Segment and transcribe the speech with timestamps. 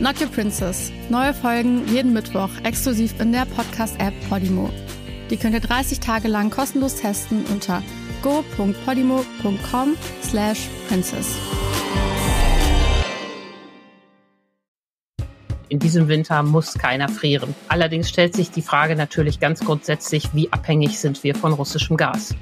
[0.00, 0.90] Not Your Princess.
[1.10, 4.70] Neue Folgen jeden Mittwoch exklusiv in der Podcast-App Podimo.
[5.28, 7.82] Die könnt ihr 30 Tage lang kostenlos testen unter
[8.22, 11.36] go.podimo.com slash princess.
[15.68, 17.54] In diesem Winter muss keiner frieren.
[17.68, 22.34] Allerdings stellt sich die Frage natürlich ganz grundsätzlich, wie abhängig sind wir von russischem Gas?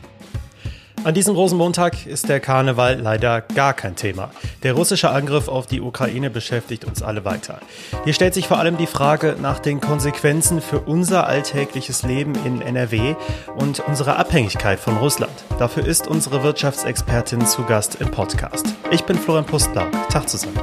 [1.04, 4.30] An diesem Rosenmontag ist der Karneval leider gar kein Thema.
[4.62, 7.60] Der russische Angriff auf die Ukraine beschäftigt uns alle weiter.
[8.04, 12.60] Hier stellt sich vor allem die Frage nach den Konsequenzen für unser alltägliches Leben in
[12.60, 13.14] NRW
[13.56, 15.32] und unsere Abhängigkeit von Russland.
[15.58, 18.66] Dafür ist unsere Wirtschaftsexpertin zu Gast im Podcast.
[18.90, 19.86] Ich bin Florian Pustlau.
[20.10, 20.58] Tag zusammen.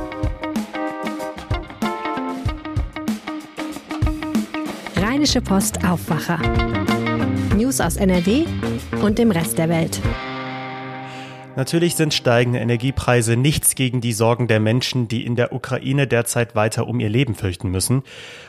[4.97, 6.39] Rheinische Post Aufwacher.
[7.65, 8.45] News aus NRW
[9.01, 9.99] und dem Rest der Welt.
[11.55, 16.53] Natürlich sind steigende Energiepreise nichts gegen die Sorgen der Menschen, die in der Ukraine derzeit
[16.53, 18.03] weiter um ihr Leben fürchten müssen.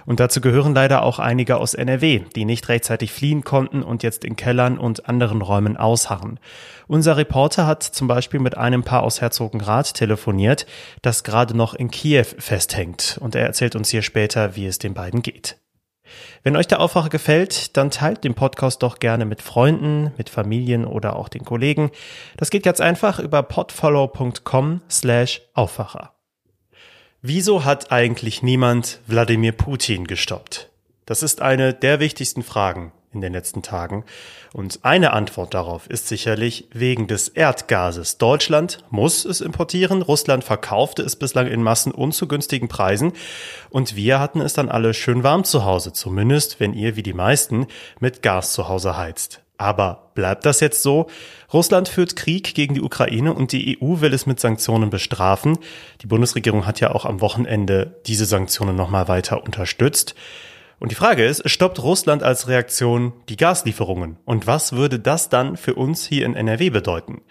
[0.04, 4.22] Und dazu gehören leider auch einige aus NRW, die nicht rechtzeitig fliehen konnten und jetzt
[4.22, 6.38] in Kellern und anderen Räumen ausharren.
[6.86, 10.66] Unser Reporter hat zum Beispiel mit einem Paar aus Herzogenrath telefoniert,
[11.00, 13.16] das gerade noch in Kiew festhängt.
[13.22, 15.56] Und er erzählt uns hier später, wie es den beiden geht.
[16.42, 20.84] Wenn euch der Aufwacher gefällt, dann teilt den Podcast doch gerne mit Freunden, mit Familien
[20.84, 21.90] oder auch den Kollegen.
[22.36, 26.12] Das geht ganz einfach über podfollow.com slash Aufwacher.
[27.22, 30.70] Wieso hat eigentlich niemand Wladimir Putin gestoppt?
[31.06, 34.04] Das ist eine der wichtigsten Fragen in den letzten Tagen.
[34.52, 38.18] Und eine Antwort darauf ist sicherlich wegen des Erdgases.
[38.18, 43.12] Deutschland muss es importieren, Russland verkaufte es bislang in Massen und zu günstigen Preisen
[43.70, 47.12] und wir hatten es dann alle schön warm zu Hause, zumindest wenn ihr wie die
[47.12, 47.66] meisten
[48.00, 49.40] mit Gas zu Hause heizt.
[49.58, 51.06] Aber bleibt das jetzt so?
[51.52, 55.58] Russland führt Krieg gegen die Ukraine und die EU will es mit Sanktionen bestrafen.
[56.02, 60.14] Die Bundesregierung hat ja auch am Wochenende diese Sanktionen nochmal weiter unterstützt.
[60.78, 64.18] Und die Frage ist, stoppt Russland als Reaktion die Gaslieferungen?
[64.24, 67.22] Und was würde das dann für uns hier in NRW bedeuten?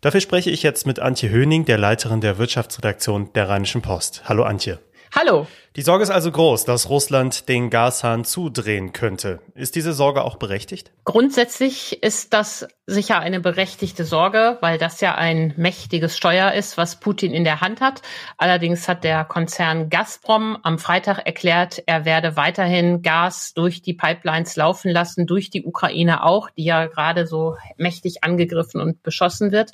[0.00, 4.22] Dafür spreche ich jetzt mit Antje Höning, der Leiterin der Wirtschaftsredaktion der Rheinischen Post.
[4.26, 4.78] Hallo Antje.
[5.16, 5.46] Hallo.
[5.76, 9.38] Die Sorge ist also groß, dass Russland den Gashahn zudrehen könnte.
[9.54, 10.90] Ist diese Sorge auch berechtigt?
[11.04, 16.98] Grundsätzlich ist das sicher eine berechtigte Sorge, weil das ja ein mächtiges Steuer ist, was
[16.98, 18.02] Putin in der Hand hat.
[18.38, 24.56] Allerdings hat der Konzern Gazprom am Freitag erklärt, er werde weiterhin Gas durch die Pipelines
[24.56, 29.70] laufen lassen, durch die Ukraine auch, die ja gerade so mächtig angegriffen und beschossen wird.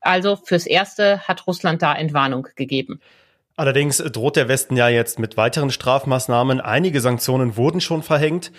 [0.00, 3.02] Also fürs Erste hat Russland da Entwarnung gegeben.
[3.56, 6.60] Allerdings droht der Westen ja jetzt mit weiteren Strafmaßnahmen.
[6.60, 8.50] Einige Sanktionen wurden schon verhängt.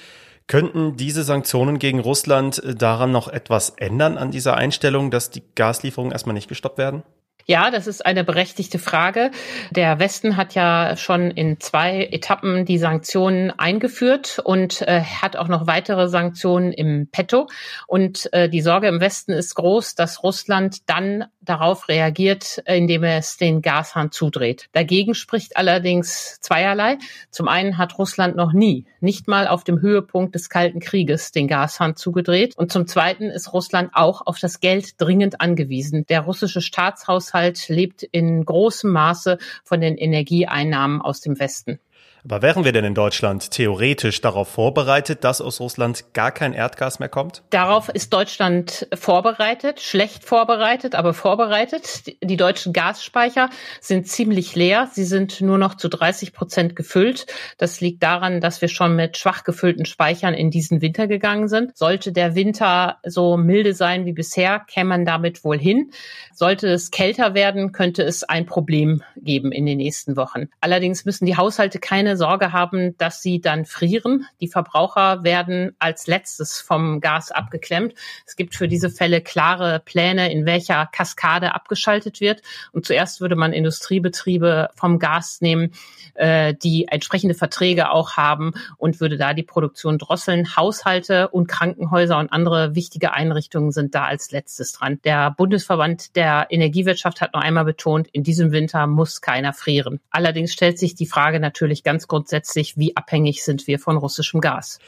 [0.48, 6.12] Könnten diese Sanktionen gegen Russland daran noch etwas ändern an dieser Einstellung, dass die Gaslieferungen
[6.12, 7.04] erstmal nicht gestoppt werden?
[7.46, 9.30] Ja, das ist eine berechtigte Frage.
[9.70, 15.50] Der Westen hat ja schon in zwei Etappen die Sanktionen eingeführt und äh, hat auch
[15.50, 17.48] noch weitere Sanktionen im Petto.
[17.86, 23.36] Und äh, die Sorge im Westen ist groß, dass Russland dann darauf reagiert, indem es
[23.36, 24.70] den Gashahn zudreht.
[24.72, 26.98] Dagegen spricht allerdings zweierlei.
[27.30, 31.50] Zum einen hat Russland noch nie, nicht mal auf dem Höhepunkt des Kalten Krieges, den
[31.50, 32.58] Gashahn zugedreht.
[32.58, 36.06] Und zum zweiten ist Russland auch auf das Geld dringend angewiesen.
[36.06, 37.33] Der russische Staatshaushalt
[37.68, 41.80] lebt in großem Maße von den Energieeinnahmen aus dem Westen.
[42.26, 47.00] Aber wären wir denn in Deutschland theoretisch darauf vorbereitet, dass aus Russland gar kein Erdgas
[47.00, 47.44] mehr kommt?
[47.50, 52.04] Darauf ist Deutschland vorbereitet, schlecht vorbereitet, aber vorbereitet.
[52.24, 53.50] Die deutschen Gasspeicher
[53.82, 54.90] sind ziemlich leer.
[54.94, 57.26] Sie sind nur noch zu 30 Prozent gefüllt.
[57.58, 61.78] Das liegt daran, dass wir schon mit schwach gefüllten Speichern in diesen Winter gegangen sind.
[61.78, 65.92] Sollte der Winter so milde sein wie bisher, käme man damit wohl hin.
[66.34, 70.48] Sollte es kälter werden, könnte es ein Problem geben in den nächsten Wochen.
[70.62, 74.26] Allerdings müssen die Haushalte keine Sorge haben, dass sie dann frieren.
[74.42, 77.94] Die Verbraucher werden als letztes vom Gas abgeklemmt.
[78.26, 82.42] Es gibt für diese Fälle klare Pläne, in welcher Kaskade abgeschaltet wird.
[82.72, 85.74] Und zuerst würde man Industriebetriebe vom Gas nehmen,
[86.16, 90.56] äh, die entsprechende Verträge auch haben und würde da die Produktion drosseln.
[90.56, 95.00] Haushalte und Krankenhäuser und andere wichtige Einrichtungen sind da als letztes dran.
[95.04, 100.00] Der Bundesverband der Energiewirtschaft hat noch einmal betont, in diesem Winter muss keiner frieren.
[100.10, 104.80] Allerdings stellt sich die Frage natürlich ganz grundsätzlich, wie abhängig sind wir von russischem Gas.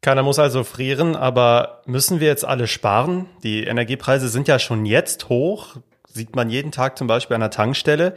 [0.00, 3.26] Keiner muss also frieren, aber müssen wir jetzt alle sparen?
[3.42, 5.76] Die Energiepreise sind ja schon jetzt hoch,
[6.06, 8.14] sieht man jeden Tag zum Beispiel an der Tankstelle.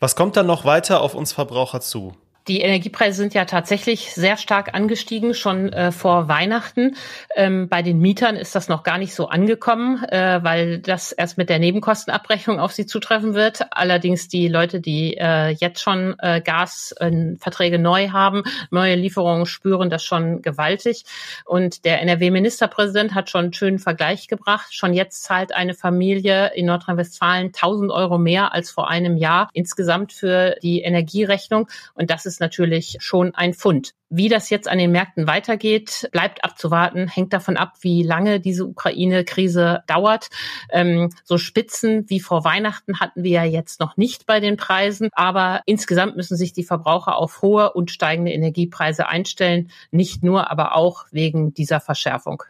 [0.00, 2.14] Was kommt dann noch weiter auf uns Verbraucher zu?
[2.48, 6.96] Die Energiepreise sind ja tatsächlich sehr stark angestiegen, schon äh, vor Weihnachten.
[7.36, 11.36] Ähm, bei den Mietern ist das noch gar nicht so angekommen, äh, weil das erst
[11.36, 13.66] mit der Nebenkostenabrechnung auf sie zutreffen wird.
[13.72, 20.02] Allerdings die Leute, die äh, jetzt schon äh, Gasverträge neu haben, neue Lieferungen spüren das
[20.02, 21.04] schon gewaltig.
[21.44, 24.74] Und der NRW-Ministerpräsident hat schon einen schönen Vergleich gebracht.
[24.74, 30.14] Schon jetzt zahlt eine Familie in Nordrhein-Westfalen 1000 Euro mehr als vor einem Jahr insgesamt
[30.14, 31.68] für die Energierechnung.
[31.94, 33.92] Und das ist ist natürlich schon ein Fund.
[34.08, 38.66] Wie das jetzt an den Märkten weitergeht, bleibt abzuwarten, hängt davon ab, wie lange diese
[38.66, 40.28] Ukraine-Krise dauert.
[40.70, 45.10] Ähm, so Spitzen wie vor Weihnachten hatten wir ja jetzt noch nicht bei den Preisen,
[45.12, 50.76] aber insgesamt müssen sich die Verbraucher auf hohe und steigende Energiepreise einstellen, nicht nur, aber
[50.76, 52.42] auch wegen dieser Verschärfung.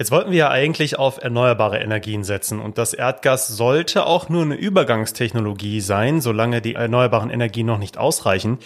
[0.00, 4.44] Jetzt wollten wir ja eigentlich auf erneuerbare Energien setzen und das Erdgas sollte auch nur
[4.44, 8.60] eine Übergangstechnologie sein, solange die erneuerbaren Energien noch nicht ausreichen.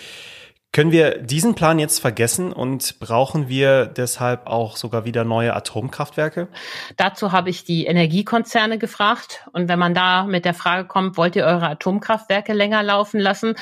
[0.75, 6.49] Können wir diesen Plan jetzt vergessen und brauchen wir deshalb auch sogar wieder neue Atomkraftwerke?
[6.97, 9.47] Dazu habe ich die Energiekonzerne gefragt.
[9.53, 13.55] Und wenn man da mit der Frage kommt, wollt ihr eure Atomkraftwerke länger laufen lassen,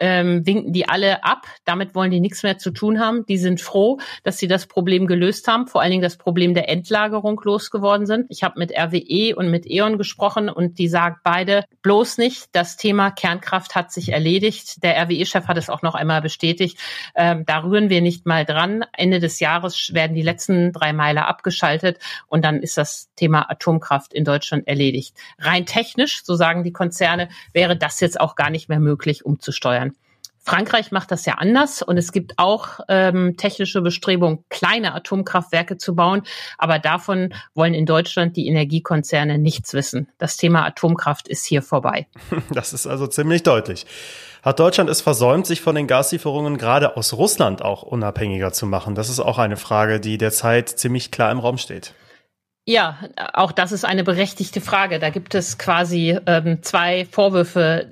[0.00, 1.46] ähm, winken die alle ab.
[1.64, 3.24] Damit wollen die nichts mehr zu tun haben.
[3.24, 6.68] Die sind froh, dass sie das Problem gelöst haben, vor allen Dingen das Problem der
[6.68, 8.26] Endlagerung losgeworden sind.
[8.28, 12.76] Ich habe mit RWE und mit E.ON gesprochen und die sagen beide, bloß nicht, das
[12.76, 14.82] Thema Kernkraft hat sich erledigt.
[14.82, 16.78] Der RWE-Chef hat es auch noch einmal bestätigt bestätigt.
[17.14, 18.84] Ähm, da rühren wir nicht mal dran.
[18.96, 24.12] Ende des Jahres werden die letzten drei Meiler abgeschaltet und dann ist das Thema Atomkraft
[24.12, 25.16] in Deutschland erledigt.
[25.38, 29.92] Rein technisch, so sagen die Konzerne, wäre das jetzt auch gar nicht mehr möglich umzusteuern.
[30.42, 35.94] Frankreich macht das ja anders und es gibt auch ähm, technische Bestrebungen, kleine Atomkraftwerke zu
[35.94, 36.22] bauen.
[36.56, 40.08] Aber davon wollen in Deutschland die Energiekonzerne nichts wissen.
[40.16, 42.06] Das Thema Atomkraft ist hier vorbei.
[42.50, 43.86] Das ist also ziemlich deutlich.
[44.42, 48.94] Hat Deutschland es versäumt, sich von den Gaslieferungen gerade aus Russland auch unabhängiger zu machen?
[48.94, 51.94] Das ist auch eine Frage, die derzeit ziemlich klar im Raum steht.
[52.66, 52.98] Ja,
[53.34, 54.98] auch das ist eine berechtigte Frage.
[54.98, 57.90] Da gibt es quasi ähm, zwei Vorwürfe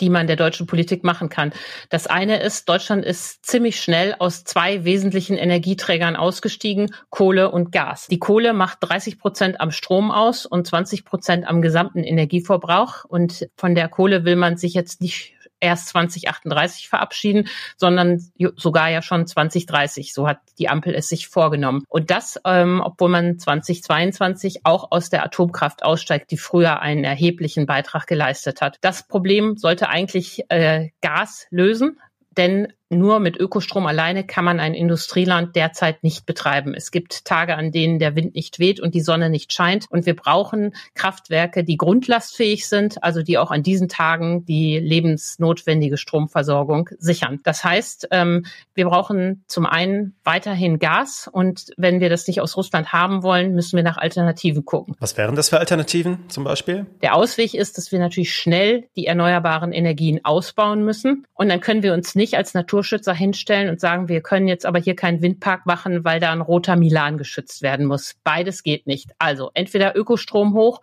[0.00, 1.52] die man der deutschen Politik machen kann.
[1.90, 8.06] Das eine ist, Deutschland ist ziemlich schnell aus zwei wesentlichen Energieträgern ausgestiegen, Kohle und Gas.
[8.08, 13.04] Die Kohle macht 30 Prozent am Strom aus und 20 Prozent am gesamten Energieverbrauch.
[13.04, 18.20] Und von der Kohle will man sich jetzt nicht erst 2038 verabschieden, sondern
[18.56, 20.12] sogar ja schon 2030.
[20.12, 21.84] So hat die Ampel es sich vorgenommen.
[21.88, 27.66] Und das, ähm, obwohl man 2022 auch aus der Atomkraft aussteigt, die früher einen erheblichen
[27.66, 28.78] Beitrag geleistet hat.
[28.80, 31.98] Das Problem sollte eigentlich äh, Gas lösen
[32.36, 36.74] denn nur mit Ökostrom alleine kann man ein Industrieland derzeit nicht betreiben.
[36.74, 39.86] Es gibt Tage, an denen der Wind nicht weht und die Sonne nicht scheint.
[39.90, 45.96] Und wir brauchen Kraftwerke, die grundlastfähig sind, also die auch an diesen Tagen die lebensnotwendige
[45.96, 47.38] Stromversorgung sichern.
[47.44, 48.44] Das heißt, ähm,
[48.74, 53.54] wir brauchen zum einen weiterhin Gas und wenn wir das nicht aus Russland haben wollen,
[53.54, 54.96] müssen wir nach Alternativen gucken.
[54.98, 56.86] Was wären das für Alternativen zum Beispiel?
[57.02, 61.26] Der Ausweg ist, dass wir natürlich schnell die erneuerbaren Energien ausbauen müssen.
[61.34, 64.64] Und dann können wir uns nicht als Natur Naturschützer hinstellen und sagen, wir können jetzt
[64.64, 68.14] aber hier keinen Windpark machen, weil da ein roter Milan geschützt werden muss.
[68.24, 69.10] Beides geht nicht.
[69.18, 70.80] Also entweder Ökostrom hoch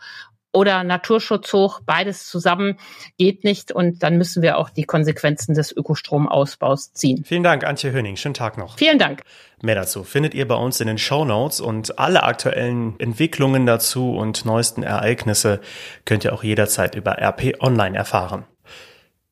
[0.53, 2.77] oder Naturschutz hoch, beides zusammen
[3.17, 7.23] geht nicht und dann müssen wir auch die Konsequenzen des Ökostromausbaus ziehen.
[7.25, 8.15] Vielen Dank, Antje Höning.
[8.15, 8.77] Schönen Tag noch.
[8.77, 9.23] Vielen Dank.
[9.63, 14.15] Mehr dazu findet ihr bei uns in den Show Notes und alle aktuellen Entwicklungen dazu
[14.15, 15.61] und neuesten Ereignisse
[16.05, 18.45] könnt ihr auch jederzeit über RP Online erfahren.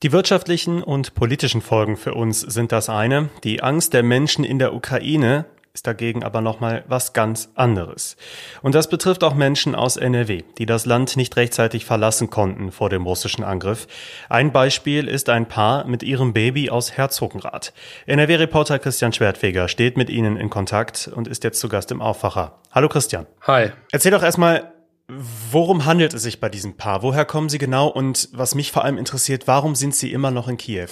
[0.04, 3.30] Die wirtschaftlichen und politischen Folgen für uns sind das eine.
[3.46, 8.18] Die Angst der Menschen in der Ukraine ist dagegen aber nochmal was ganz anderes.
[8.62, 12.90] Und das betrifft auch Menschen aus NRW, die das Land nicht rechtzeitig verlassen konnten vor
[12.90, 13.88] dem russischen Angriff.
[14.28, 17.74] Ein Beispiel ist ein Paar mit ihrem Baby aus Herzogenrath.
[18.06, 22.60] NRW-Reporter Christian Schwertfeger steht mit ihnen in Kontakt und ist jetzt zu Gast im Aufwacher.
[22.72, 23.28] Hallo Christian.
[23.48, 23.72] Hi.
[23.92, 24.75] Erzähl doch erstmal,
[25.07, 27.03] Worum handelt es sich bei diesem Paar?
[27.03, 27.88] Woher kommen sie genau?
[27.88, 30.89] Und was mich vor allem interessiert, warum sind sie immer noch in Kiew?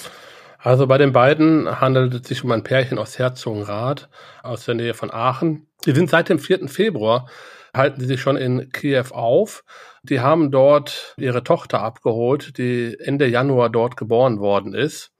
[0.59, 4.09] Also bei den beiden handelt es sich um ein Pärchen aus Herzogenrath,
[4.43, 5.67] aus der Nähe von Aachen.
[5.85, 6.69] Die sind seit dem 4.
[6.69, 7.27] Februar,
[7.75, 9.63] halten sie sich schon in Kiew auf.
[10.03, 15.12] Die haben dort ihre Tochter abgeholt, die Ende Januar dort geboren worden ist.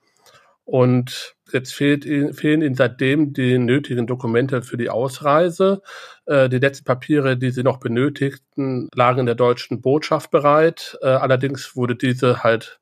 [0.65, 5.82] Und jetzt fehlt, fehlen ihnen seitdem die nötigen Dokumente für die Ausreise.
[6.25, 10.98] Äh, die letzten Papiere, die sie noch benötigten, lagen in der deutschen Botschaft bereit.
[11.01, 12.79] Äh, allerdings wurde diese halt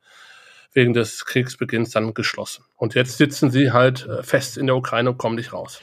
[0.74, 2.64] wegen des Kriegsbeginns dann geschlossen.
[2.76, 5.82] Und jetzt sitzen sie halt äh, fest in der Ukraine und kommen nicht raus.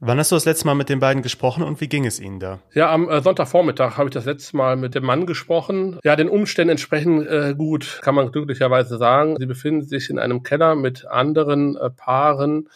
[0.00, 2.38] Wann hast du das letzte Mal mit den beiden gesprochen und wie ging es ihnen
[2.38, 2.60] da?
[2.72, 5.98] Ja, am äh, Sonntagvormittag habe ich das letzte Mal mit dem Mann gesprochen.
[6.04, 9.34] Ja, den Umständen entsprechend äh, gut, kann man glücklicherweise sagen.
[9.38, 12.68] Sie befinden sich in einem Keller mit anderen äh, Paaren,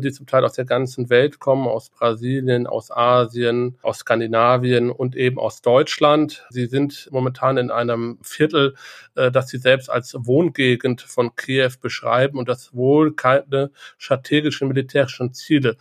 [0.00, 5.16] die zum Teil aus der ganzen Welt kommen, aus Brasilien, aus Asien, aus Skandinavien und
[5.16, 6.46] eben aus Deutschland.
[6.50, 8.74] Sie sind momentan in einem Viertel,
[9.14, 15.32] äh, das sie selbst als Wohngegend von Kiew beschreiben und das wohl keine strategischen militärischen
[15.32, 15.76] Ziele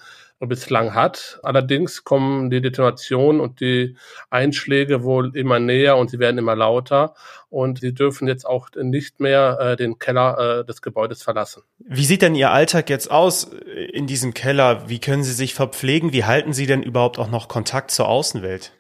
[0.46, 1.40] bislang hat.
[1.42, 3.96] Allerdings kommen die Detonationen und die
[4.30, 7.16] Einschläge wohl immer näher und sie werden immer lauter
[7.50, 11.64] und sie dürfen jetzt auch nicht mehr äh, den Keller äh, des Gebäudes verlassen.
[11.80, 13.50] Wie sieht denn Ihr Alltag jetzt aus
[13.98, 14.88] in diesem Keller?
[14.88, 16.13] Wie können Sie sich verpflegen?
[16.13, 18.72] Wie halten Sie denn überhaupt auch noch Kontakt zur Außenwelt?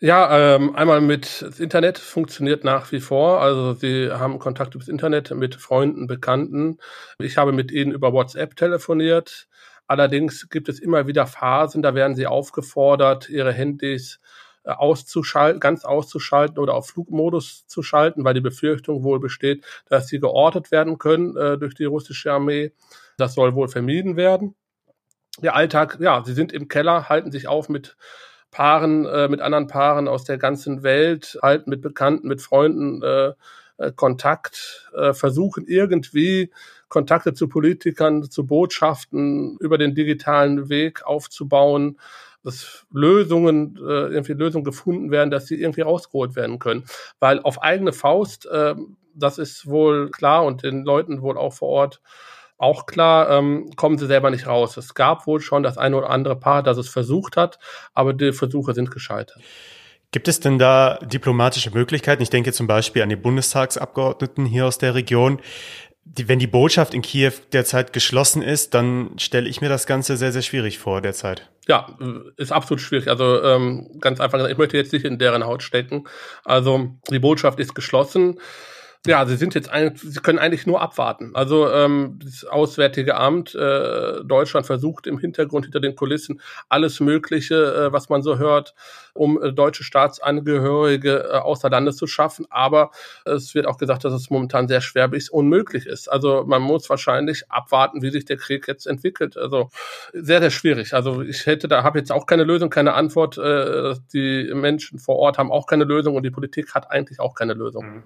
[0.00, 3.40] Ja, ähm, einmal mit das Internet funktioniert nach wie vor.
[3.40, 6.78] Also sie haben Kontakt übers Internet mit Freunden, Bekannten.
[7.18, 9.48] Ich habe mit ihnen über WhatsApp telefoniert.
[9.86, 14.20] Allerdings gibt es immer wieder Phasen, da werden sie aufgefordert, ihre Handys
[14.64, 20.18] auszuschalten, ganz auszuschalten oder auf Flugmodus zu schalten, weil die Befürchtung wohl besteht, dass sie
[20.18, 22.72] geortet werden können äh, durch die russische Armee.
[23.16, 24.54] Das soll wohl vermieden werden.
[25.42, 27.96] Der Alltag, ja, sie sind im Keller, halten sich auf mit
[28.50, 33.32] Paaren, äh, mit anderen Paaren aus der ganzen Welt, halten mit Bekannten, mit Freunden äh,
[33.78, 36.52] äh Kontakt, äh, versuchen irgendwie
[36.88, 41.98] Kontakte zu Politikern, zu Botschaften über den digitalen Weg aufzubauen,
[42.44, 46.84] dass Lösungen, äh, irgendwie Lösungen gefunden werden, dass sie irgendwie rausgeholt werden können.
[47.18, 48.74] Weil auf eigene Faust, äh,
[49.14, 52.00] das ist wohl klar und den Leuten wohl auch vor Ort
[52.56, 54.76] auch klar, ähm, kommen sie selber nicht raus.
[54.76, 57.58] Es gab wohl schon das eine oder andere Paar, das es versucht hat,
[57.94, 59.42] aber die Versuche sind gescheitert.
[60.12, 62.22] Gibt es denn da diplomatische Möglichkeiten?
[62.22, 65.40] Ich denke zum Beispiel an die Bundestagsabgeordneten hier aus der Region,
[66.04, 70.16] die, wenn die Botschaft in Kiew derzeit geschlossen ist, dann stelle ich mir das Ganze
[70.16, 71.50] sehr, sehr schwierig vor derzeit.
[71.66, 71.96] Ja,
[72.36, 73.08] ist absolut schwierig.
[73.08, 76.04] Also ähm, ganz einfach gesagt, ich möchte jetzt nicht in deren Haut stecken.
[76.44, 78.38] Also die Botschaft ist geschlossen.
[79.06, 81.32] Ja, sie sind jetzt eigentlich, sie können eigentlich nur abwarten.
[81.34, 87.54] Also ähm, das Auswärtige Amt äh, Deutschland versucht im Hintergrund hinter den Kulissen alles Mögliche,
[87.54, 88.74] äh, was man so hört,
[89.12, 92.46] um äh, deutsche Staatsangehörige äh, außer Landes zu schaffen.
[92.48, 92.92] Aber
[93.26, 96.08] es wird auch gesagt, dass es momentan sehr schwer bis unmöglich ist.
[96.08, 99.36] Also man muss wahrscheinlich abwarten, wie sich der Krieg jetzt entwickelt.
[99.36, 99.68] Also
[100.14, 100.94] sehr, sehr schwierig.
[100.94, 103.36] Also ich hätte da habe jetzt auch keine Lösung, keine Antwort.
[103.36, 107.34] Äh, die Menschen vor Ort haben auch keine Lösung und die Politik hat eigentlich auch
[107.34, 107.96] keine Lösung.
[107.96, 108.02] Mhm.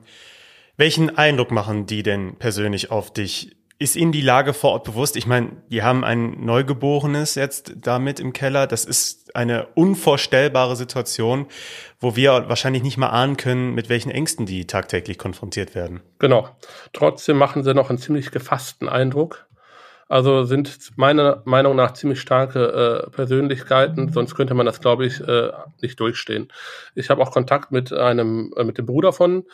[0.79, 3.57] Welchen Eindruck machen die denn persönlich auf dich?
[3.81, 5.17] Ist Ihnen die Lage vor Ort bewusst?
[5.17, 8.69] Ich meine, die haben ein Neugeborenes jetzt damit im Keller.
[8.69, 11.47] Das ist eine unvorstellbare Situation,
[11.99, 16.01] wo wir wahrscheinlich nicht mal ahnen können, mit welchen Ängsten die tagtäglich konfrontiert werden.
[16.21, 16.49] Genau.
[16.93, 19.49] Trotzdem machen sie noch einen ziemlich gefassten Eindruck.
[20.07, 25.21] Also sind meiner Meinung nach ziemlich starke äh, Persönlichkeiten, sonst könnte man das, glaube ich,
[25.21, 25.51] äh,
[25.83, 26.53] nicht durchstehen.
[26.95, 29.45] Ich habe auch Kontakt mit einem, äh, mit dem Bruder von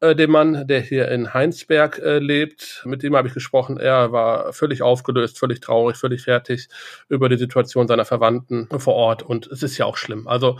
[0.00, 2.82] äh, dem Mann, der hier in Heinsberg äh, lebt.
[2.84, 3.78] Mit dem habe ich gesprochen.
[3.78, 6.68] Er war völlig aufgelöst, völlig traurig, völlig fertig
[7.08, 9.22] über die Situation seiner Verwandten vor Ort.
[9.22, 10.28] Und es ist ja auch schlimm.
[10.28, 10.58] Also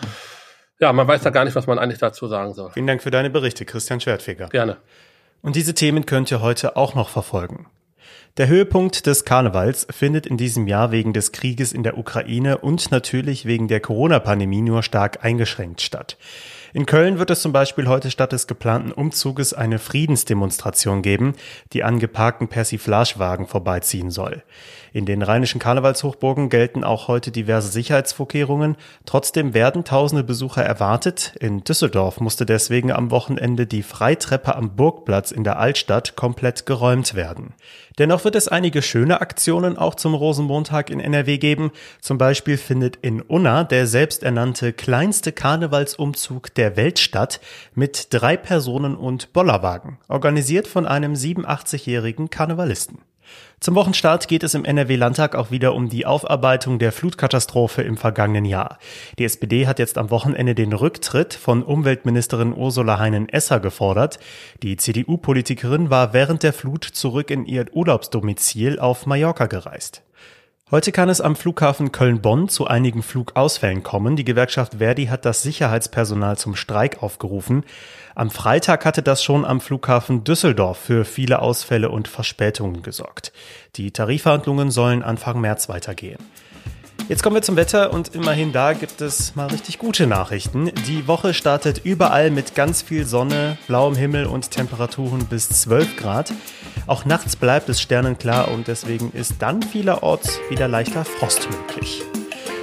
[0.81, 2.71] ja, man weiß da gar nicht, was man eigentlich dazu sagen soll.
[2.71, 4.49] Vielen Dank für deine Berichte, Christian Schwertfeger.
[4.49, 4.77] Gerne.
[5.41, 7.67] Und diese Themen könnt ihr heute auch noch verfolgen.
[8.37, 12.93] Der Höhepunkt des Karnevals findet in diesem Jahr wegen des Krieges in der Ukraine und
[12.93, 16.17] natürlich wegen der Corona-Pandemie nur stark eingeschränkt statt.
[16.79, 21.35] In Köln wird es zum Beispiel heute statt des geplanten Umzuges eine Friedensdemonstration geben,
[21.73, 24.45] die an geparkten Persiflagewagen vorbeiziehen soll.
[24.93, 28.77] In den rheinischen Karnevalshochburgen gelten auch heute diverse Sicherheitsvorkehrungen.
[29.07, 31.35] Trotzdem werden tausende Besucher erwartet.
[31.41, 37.15] In Düsseldorf musste deswegen am Wochenende die Freitreppe am Burgplatz in der Altstadt komplett geräumt
[37.15, 37.55] werden.
[37.99, 41.73] Dennoch wird es einige schöne Aktionen auch zum Rosenmontag in NRW geben.
[42.01, 47.41] Zum Beispiel findet in Unna der selbsternannte kleinste Karnevalsumzug der Welt statt
[47.75, 52.99] mit drei Personen und Bollerwagen, organisiert von einem 87-jährigen Karnevalisten.
[53.61, 58.45] Zum Wochenstart geht es im NRW-Landtag auch wieder um die Aufarbeitung der Flutkatastrophe im vergangenen
[58.45, 58.79] Jahr.
[59.19, 64.21] Die SPD hat jetzt am Wochenende den Rücktritt von Umweltministerin Ursula Heinen-Esser gefordert.
[64.63, 70.03] Die CDU-Politikerin war während der Flut zurück in ihr Urlaubsdomizil auf Mallorca gereist.
[70.71, 74.17] Heute kann es am Flughafen Köln-Bonn zu einigen Flugausfällen kommen.
[74.17, 77.65] Die Gewerkschaft Verdi hat das Sicherheitspersonal zum Streik aufgerufen.
[78.15, 83.33] Am Freitag hatte das schon am Flughafen Düsseldorf für viele Ausfälle und Verspätungen gesorgt.
[83.77, 86.19] Die Tarifverhandlungen sollen Anfang März weitergehen.
[87.09, 90.71] Jetzt kommen wir zum Wetter und immerhin da gibt es mal richtig gute Nachrichten.
[90.87, 96.35] Die Woche startet überall mit ganz viel Sonne, blauem Himmel und Temperaturen bis 12 Grad.
[96.87, 102.03] Auch nachts bleibt es sternenklar und deswegen ist dann vielerorts wieder leichter Frost möglich.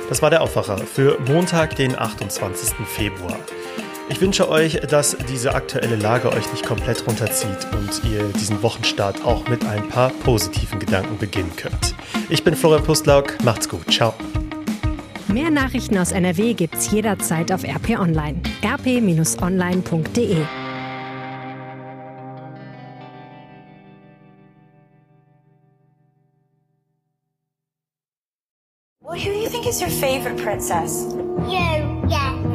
[0.09, 2.75] Das war der Aufwacher für Montag, den 28.
[2.85, 3.39] Februar.
[4.07, 9.25] Ich wünsche euch, dass diese aktuelle Lage euch nicht komplett runterzieht und ihr diesen Wochenstart
[9.25, 11.95] auch mit ein paar positiven Gedanken beginnen könnt.
[12.29, 14.13] Ich bin Florian Pustlauk, macht's gut, ciao.
[15.27, 18.41] Mehr Nachrichten aus NRW gibt's jederzeit auf RP Online.
[18.63, 20.37] rp-online.de
[29.01, 31.13] Well, who do you think is your favorite princess?
[31.47, 32.54] You, yeah.